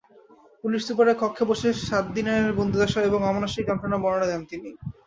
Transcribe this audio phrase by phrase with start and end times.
[0.63, 4.69] Police সুপারের কক্ষে বসে সাত দিনের বন্দিদশা এবং অমানুষিক যন্ত্রণার বর্ণনা দেন তিনি।